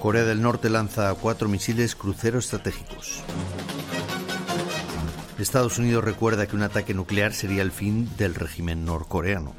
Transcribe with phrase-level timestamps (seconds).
[0.00, 3.22] Corea del Norte lanza cuatro misiles crucero estratégicos.
[5.38, 9.54] Estados Unidos recuerda que un ataque nuclear sería el fin del régimen norcoreano.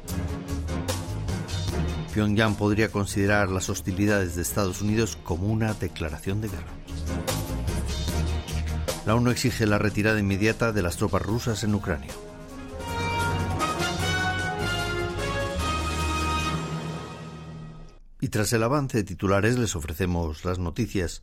[2.12, 6.72] Pyongyang podría considerar las hostilidades de Estados Unidos como una declaración de guerra.
[9.06, 12.10] La ONU exige la retirada inmediata de las tropas rusas en Ucrania.
[18.32, 21.22] Tras el avance de titulares les ofrecemos las noticias.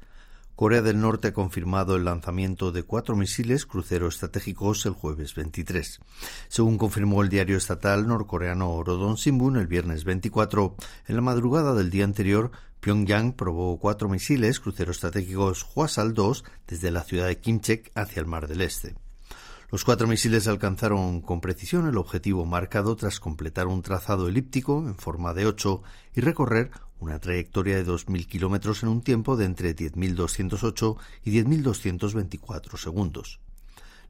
[0.55, 6.01] Corea del Norte ha confirmado el lanzamiento de cuatro misiles crucero estratégicos el jueves 23.
[6.49, 10.75] Según confirmó el diario estatal norcoreano Rodon Sinbun el viernes 24,
[11.07, 17.01] en la madrugada del día anterior, Pyongyang probó cuatro misiles crucero estratégicos Hwasal-2 desde la
[17.01, 18.93] ciudad de Kimchek hacia el Mar del Este.
[19.71, 24.95] Los cuatro misiles alcanzaron con precisión el objetivo marcado tras completar un trazado elíptico en
[24.95, 25.83] forma de 8
[26.15, 32.77] y recorrer una trayectoria de 2.000 kilómetros en un tiempo de entre 10.208 y 10.224
[32.77, 33.39] segundos.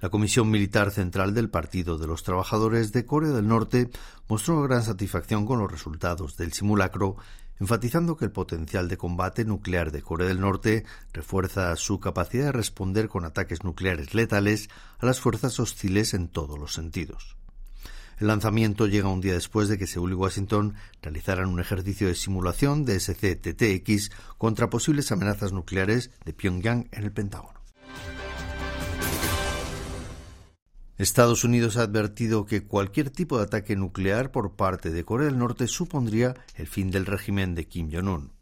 [0.02, 3.90] La Comisión Militar Central del Partido de los Trabajadores de Corea del Norte
[4.30, 7.18] mostró gran satisfacción con los resultados del simulacro,
[7.60, 12.52] enfatizando que el potencial de combate nuclear de Corea del Norte refuerza su capacidad de
[12.54, 17.39] responder con ataques nucleares letales a las fuerzas hostiles en todos los sentidos.
[18.20, 22.16] El lanzamiento llega un día después de que Seúl y Washington realizaran un ejercicio de
[22.16, 27.60] simulación de SCTTX contra posibles amenazas nucleares de Pyongyang en el Pentágono.
[30.98, 35.38] Estados Unidos ha advertido que cualquier tipo de ataque nuclear por parte de Corea del
[35.38, 38.39] Norte supondría el fin del régimen de Kim Jong-un.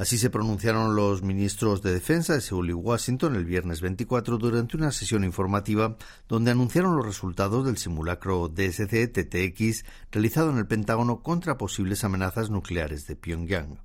[0.00, 4.78] Así se pronunciaron los ministros de Defensa de Seúl y Washington el viernes 24 durante
[4.78, 11.58] una sesión informativa donde anunciaron los resultados del simulacro DSC-TTX realizado en el Pentágono contra
[11.58, 13.82] posibles amenazas nucleares de Pyongyang.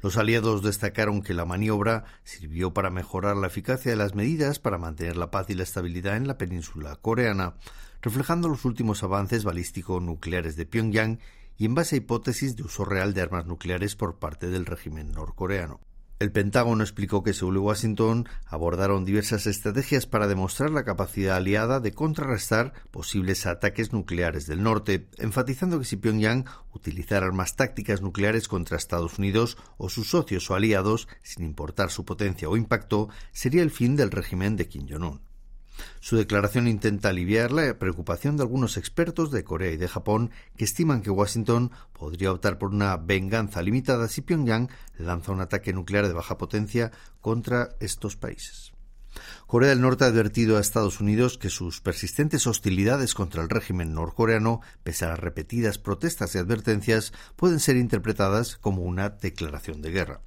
[0.00, 4.78] Los aliados destacaron que la maniobra sirvió para mejorar la eficacia de las medidas para
[4.78, 7.56] mantener la paz y la estabilidad en la península coreana,
[8.00, 11.18] reflejando los últimos avances balístico-nucleares de Pyongyang
[11.56, 15.12] y en base a hipótesis de uso real de armas nucleares por parte del régimen
[15.12, 15.80] norcoreano.
[16.18, 21.78] El Pentágono explicó que Seúl y Washington abordaron diversas estrategias para demostrar la capacidad aliada
[21.78, 28.48] de contrarrestar posibles ataques nucleares del norte, enfatizando que si Pyongyang utilizara armas tácticas nucleares
[28.48, 33.62] contra Estados Unidos o sus socios o aliados, sin importar su potencia o impacto, sería
[33.62, 35.20] el fin del régimen de Kim Jong-un.
[36.00, 40.64] Su declaración intenta aliviar la preocupación de algunos expertos de Corea y de Japón que
[40.64, 46.06] estiman que Washington podría optar por una venganza limitada si Pyongyang lanza un ataque nuclear
[46.06, 48.72] de baja potencia contra estos países.
[49.46, 53.94] Corea del Norte ha advertido a Estados Unidos que sus persistentes hostilidades contra el régimen
[53.94, 60.20] norcoreano, pese a repetidas protestas y advertencias, pueden ser interpretadas como una declaración de guerra.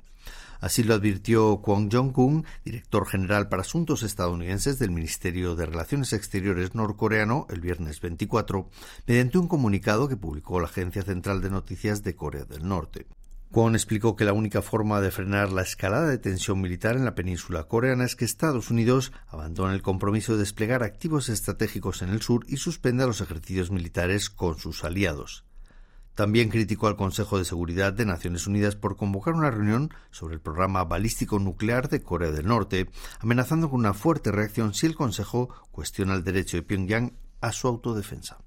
[0.60, 6.76] Así lo advirtió Kwon Jong-un, director general para asuntos estadounidenses del Ministerio de Relaciones Exteriores
[6.76, 8.70] norcoreano, el viernes 24,
[9.08, 13.08] mediante un comunicado que publicó la Agencia Central de Noticias de Corea del Norte.
[13.52, 17.16] Kwon explicó que la única forma de frenar la escalada de tensión militar en la
[17.16, 22.22] península coreana es que Estados Unidos abandone el compromiso de desplegar activos estratégicos en el
[22.22, 25.49] sur y suspenda los ejercicios militares con sus aliados.
[26.20, 30.42] También criticó al Consejo de Seguridad de Naciones Unidas por convocar una reunión sobre el
[30.42, 32.90] programa balístico nuclear de Corea del Norte,
[33.22, 37.70] amenazando con una fuerte reacción si el Consejo cuestiona el derecho de Pyongyang a su
[37.70, 38.38] autodefensa.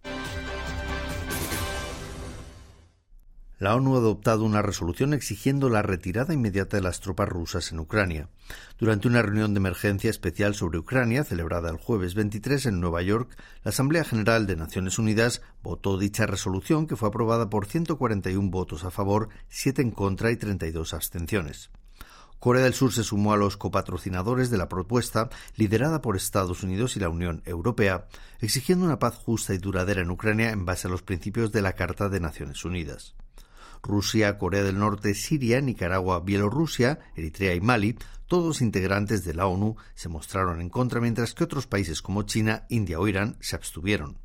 [3.62, 7.78] La ONU ha adoptado una resolución exigiendo la retirada inmediata de las tropas rusas en
[7.78, 8.28] Ucrania.
[8.76, 13.38] Durante una reunión de emergencia especial sobre Ucrania, celebrada el jueves 23 en Nueva York,
[13.62, 18.82] la Asamblea General de Naciones Unidas votó dicha resolución que fue aprobada por 141 votos
[18.82, 21.70] a favor, 7 en contra y 32 abstenciones.
[22.40, 26.96] Corea del Sur se sumó a los copatrocinadores de la propuesta, liderada por Estados Unidos
[26.96, 28.08] y la Unión Europea,
[28.40, 31.74] exigiendo una paz justa y duradera en Ucrania en base a los principios de la
[31.74, 33.14] Carta de Naciones Unidas.
[33.82, 39.76] Rusia, Corea del Norte, Siria, Nicaragua, Bielorrusia, Eritrea y Mali, todos integrantes de la ONU,
[39.94, 44.18] se mostraron en contra, mientras que otros países como China, India o Irán se abstuvieron.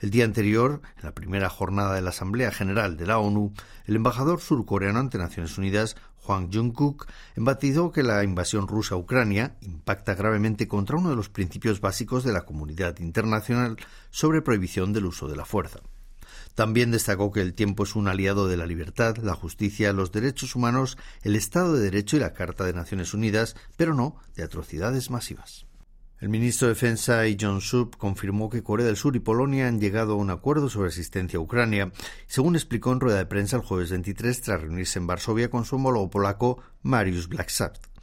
[0.00, 3.52] El día anterior, en la primera jornada de la Asamblea General de la ONU,
[3.86, 7.06] el embajador surcoreano ante Naciones Unidas, Juan Jung-kook,
[7.36, 12.24] enfatizó que la invasión rusa a Ucrania impacta gravemente contra uno de los principios básicos
[12.24, 13.76] de la comunidad internacional
[14.10, 15.80] sobre prohibición del uso de la fuerza.
[16.54, 20.54] También destacó que el tiempo es un aliado de la libertad, la justicia, los derechos
[20.54, 25.10] humanos, el Estado de Derecho y la Carta de Naciones Unidas, pero no de atrocidades
[25.10, 25.66] masivas.
[26.20, 30.14] El ministro de Defensa Lee Jong-suk confirmó que Corea del Sur y Polonia han llegado
[30.14, 31.92] a un acuerdo sobre asistencia a Ucrania,
[32.26, 35.76] según explicó en rueda de prensa el jueves 23 tras reunirse en Varsovia con su
[35.76, 37.93] homólogo polaco Mariusz Blaszczak.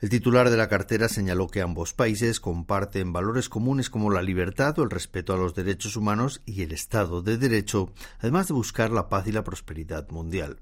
[0.00, 4.78] El titular de la cartera señaló que ambos países comparten valores comunes como la libertad
[4.78, 8.92] o el respeto a los derechos humanos y el Estado de Derecho, además de buscar
[8.92, 10.60] la paz y la prosperidad mundial.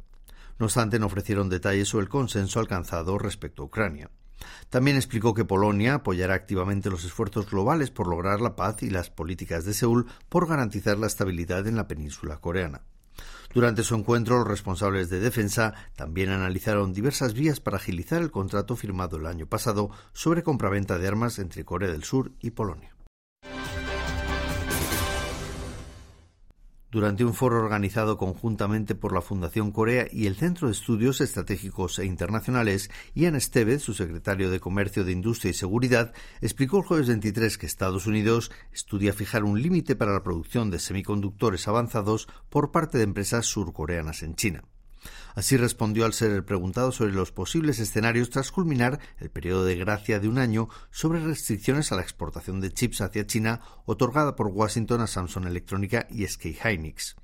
[0.59, 4.11] No obstante, no ofrecieron detalles sobre el consenso alcanzado respecto a Ucrania.
[4.71, 9.11] También explicó que Polonia apoyará activamente los esfuerzos globales por lograr la paz y las
[9.11, 12.81] políticas de Seúl por garantizar la estabilidad en la península coreana.
[13.55, 18.77] Durante su encuentro, los responsables de defensa también analizaron diversas vías para agilizar el contrato
[18.77, 22.96] firmado el año pasado sobre compraventa de armas entre Corea del Sur y Polonia.
[26.91, 31.99] Durante un foro organizado conjuntamente por la Fundación Corea y el Centro de Estudios Estratégicos
[31.99, 37.09] e Internacionales, Ian Estevez, su secretario de Comercio de Industria y Seguridad, explicó el jueves
[37.09, 42.71] 23 que Estados Unidos estudia fijar un límite para la producción de semiconductores avanzados por
[42.71, 44.63] parte de empresas surcoreanas en China.
[45.37, 50.19] Así respondió al ser preguntado sobre los posibles escenarios tras culminar el periodo de gracia
[50.19, 55.03] de un año sobre restricciones a la exportación de chips hacia China otorgada por Washington
[55.03, 57.17] a Samsung Electrónica y SK Hynix.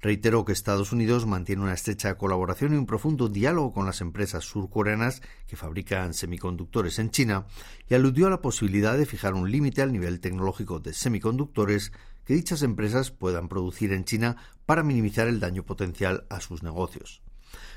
[0.00, 4.42] Reiteró que Estados Unidos mantiene una estrecha colaboración y un profundo diálogo con las empresas
[4.44, 7.46] surcoreanas que fabrican semiconductores en China
[7.90, 11.92] y aludió a la posibilidad de fijar un límite al nivel tecnológico de semiconductores
[12.24, 17.20] que dichas empresas puedan producir en China para minimizar el daño potencial a sus negocios.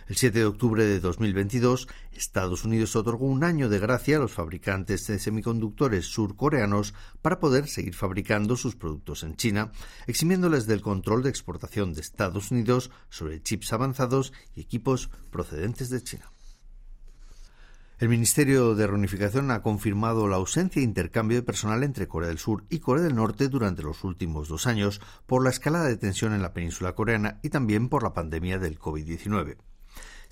[0.07, 4.33] El 7 de octubre de 2022, Estados Unidos otorgó un año de gracia a los
[4.33, 9.71] fabricantes de semiconductores surcoreanos para poder seguir fabricando sus productos en China,
[10.05, 16.03] eximiéndoles del control de exportación de Estados Unidos sobre chips avanzados y equipos procedentes de
[16.03, 16.33] China.
[17.99, 22.39] El Ministerio de Reunificación ha confirmado la ausencia de intercambio de personal entre Corea del
[22.39, 26.33] Sur y Corea del Norte durante los últimos dos años por la escalada de tensión
[26.33, 29.55] en la península coreana y también por la pandemia del COVID-19.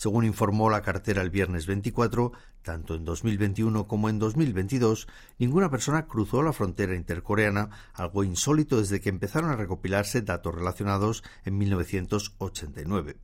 [0.01, 2.31] Según informó la cartera el viernes 24,
[2.63, 5.07] tanto en 2021 como en 2022,
[5.37, 11.23] ninguna persona cruzó la frontera intercoreana, algo insólito desde que empezaron a recopilarse datos relacionados
[11.45, 13.17] en 1989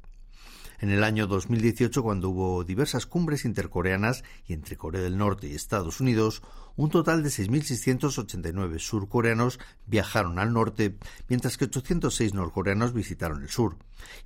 [0.79, 5.55] en el año 2018 cuando hubo diversas cumbres intercoreanas y entre Corea del Norte y
[5.55, 6.41] Estados Unidos,
[6.75, 10.95] un total de 6.689 surcoreanos viajaron al norte,
[11.27, 13.77] mientras que 806 norcoreanos visitaron el sur.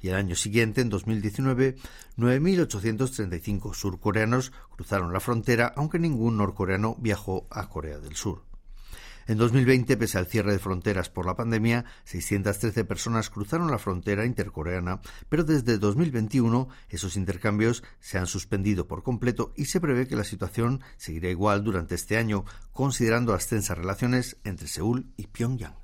[0.01, 1.77] Y el año siguiente, en 2019,
[2.17, 8.50] 9.835 surcoreanos cruzaron la frontera, aunque ningún norcoreano viajó a Corea del Sur.
[9.31, 14.25] En 2020, pese al cierre de fronteras por la pandemia, 613 personas cruzaron la frontera
[14.25, 14.99] intercoreana,
[15.29, 20.25] pero desde 2021 esos intercambios se han suspendido por completo y se prevé que la
[20.25, 22.43] situación seguirá igual durante este año,
[22.73, 25.75] considerando las tensas relaciones entre Seúl y Pyongyang.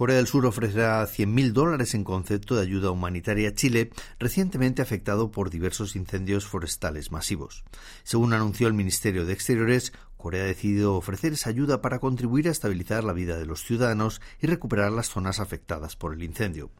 [0.00, 5.30] Corea del Sur ofrecerá 100.000 dólares en concepto de ayuda humanitaria a Chile, recientemente afectado
[5.30, 7.64] por diversos incendios forestales masivos.
[8.02, 12.50] Según anunció el Ministerio de Exteriores, Corea ha decidido ofrecer esa ayuda para contribuir a
[12.50, 16.70] estabilizar la vida de los ciudadanos y recuperar las zonas afectadas por el incendio.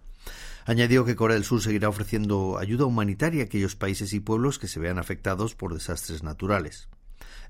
[0.64, 4.66] Añadió que Corea del Sur seguirá ofreciendo ayuda humanitaria a aquellos países y pueblos que
[4.66, 6.88] se vean afectados por desastres naturales.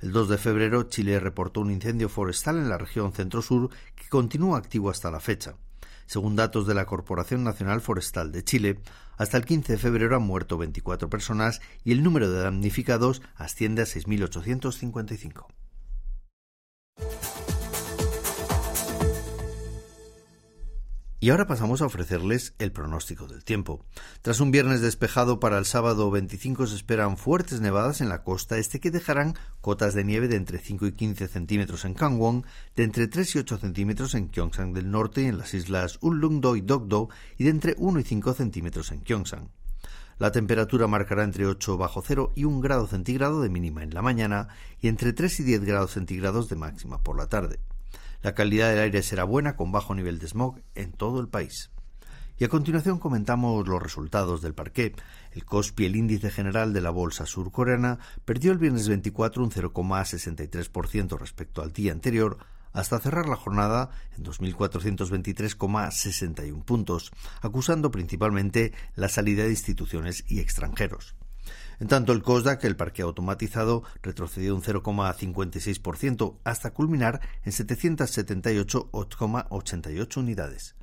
[0.01, 4.57] El 2 de febrero, Chile reportó un incendio forestal en la región centro-sur que continúa
[4.57, 5.57] activo hasta la fecha.
[6.11, 8.81] Según datos de la Corporación Nacional Forestal de Chile,
[9.17, 13.83] hasta el 15 de febrero han muerto 24 personas y el número de damnificados asciende
[13.83, 15.47] a 6.855.
[21.23, 23.85] Y ahora pasamos a ofrecerles el pronóstico del tiempo.
[24.23, 28.57] Tras un viernes despejado para el sábado 25 se esperan fuertes nevadas en la costa
[28.57, 32.85] este que dejarán cotas de nieve de entre 5 y 15 centímetros en Gangwon, de
[32.85, 36.63] entre 3 y 8 centímetros en Gyeongsang del norte y en las islas Ullungdo y
[36.63, 39.51] Dokdo y de entre 1 y 5 centímetros en Gyeongsang.
[40.19, 44.01] La temperatura marcará entre 8 bajo cero y 1 grado centígrado de mínima en la
[44.01, 44.49] mañana
[44.81, 47.59] y entre 3 y 10 grados centígrados de máxima por la tarde.
[48.23, 51.71] La calidad del aire será buena con bajo nivel de smog en todo el país.
[52.41, 54.95] Y a continuación comentamos los resultados del parqué.
[55.33, 61.19] El COSPI, el índice general de la bolsa surcoreana, perdió el viernes 24 un 0,63%
[61.19, 62.39] respecto al día anterior
[62.73, 67.13] hasta cerrar la jornada en 2.423,61 puntos,
[67.43, 71.15] acusando principalmente la salida de instituciones y extranjeros.
[71.81, 80.77] En tanto, el COSDAC, el parque automatizado, retrocedió un 0,56% hasta culminar en 778,88 unidades.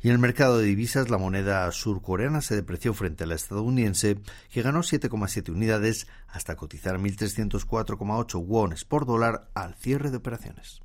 [0.00, 4.20] Y en el mercado de divisas, la moneda surcoreana se depreció frente a la estadounidense,
[4.48, 10.84] que ganó 7,7 unidades hasta cotizar 1.304,8 wones por dólar al cierre de operaciones.